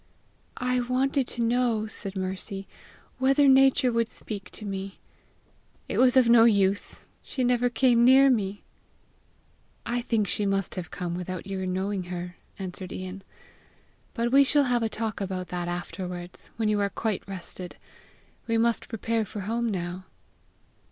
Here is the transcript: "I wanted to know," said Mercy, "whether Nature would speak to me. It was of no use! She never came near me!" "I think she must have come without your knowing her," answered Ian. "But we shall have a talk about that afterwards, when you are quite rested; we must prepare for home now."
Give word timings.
"I 0.57 0.79
wanted 0.79 1.27
to 1.27 1.43
know," 1.43 1.85
said 1.85 2.15
Mercy, 2.15 2.67
"whether 3.19 3.47
Nature 3.47 3.91
would 3.91 4.07
speak 4.07 4.49
to 4.49 4.65
me. 4.65 4.99
It 5.87 5.99
was 5.99 6.17
of 6.17 6.27
no 6.27 6.43
use! 6.45 7.05
She 7.21 7.43
never 7.43 7.69
came 7.69 8.03
near 8.03 8.27
me!" 8.31 8.63
"I 9.85 10.01
think 10.01 10.27
she 10.27 10.43
must 10.43 10.73
have 10.73 10.89
come 10.89 11.13
without 11.13 11.45
your 11.45 11.67
knowing 11.67 12.05
her," 12.05 12.35
answered 12.57 12.91
Ian. 12.91 13.21
"But 14.15 14.31
we 14.31 14.43
shall 14.43 14.63
have 14.63 14.81
a 14.81 14.89
talk 14.89 15.21
about 15.21 15.49
that 15.49 15.67
afterwards, 15.67 16.49
when 16.57 16.67
you 16.67 16.79
are 16.79 16.89
quite 16.89 17.21
rested; 17.27 17.75
we 18.47 18.57
must 18.57 18.89
prepare 18.89 19.23
for 19.23 19.41
home 19.41 19.69
now." 19.69 20.05